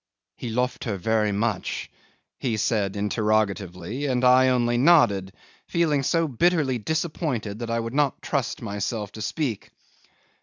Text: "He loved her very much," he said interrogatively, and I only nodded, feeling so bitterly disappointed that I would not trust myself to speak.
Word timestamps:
"He 0.35 0.49
loved 0.49 0.85
her 0.85 0.97
very 0.97 1.31
much," 1.31 1.91
he 2.39 2.57
said 2.57 2.95
interrogatively, 2.95 4.07
and 4.07 4.23
I 4.23 4.47
only 4.47 4.75
nodded, 4.75 5.31
feeling 5.67 6.01
so 6.01 6.27
bitterly 6.27 6.79
disappointed 6.79 7.59
that 7.59 7.69
I 7.69 7.79
would 7.79 7.93
not 7.93 8.19
trust 8.19 8.63
myself 8.63 9.11
to 9.11 9.21
speak. 9.21 9.69